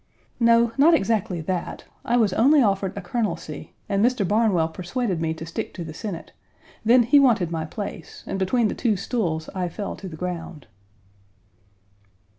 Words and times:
"No, 0.39 0.71
not 0.79 0.95
exactly 0.95 1.41
that, 1.41 1.83
I 2.03 2.17
was 2.17 2.33
only 2.33 2.59
offered 2.59 2.97
a 2.97 3.01
colonelcy, 3.01 3.75
and 3.87 4.03
Mr. 4.03 4.27
Barnwell 4.27 4.69
persuaded 4.69 5.21
me 5.21 5.35
to 5.35 5.45
stick 5.45 5.75
to 5.75 5.83
the 5.83 5.93
Senate; 5.93 6.31
then 6.83 7.03
he 7.03 7.19
Page 7.19 7.21
164 7.21 7.27
wanted 7.27 7.51
my 7.63 7.69
place, 7.69 8.23
and 8.25 8.39
between 8.39 8.67
the 8.67 8.73
two 8.73 8.97
stools 8.97 9.47
I 9.53 9.69
fell 9.69 9.95
to 9.97 10.09
the 10.09 10.17
ground." 10.17 10.65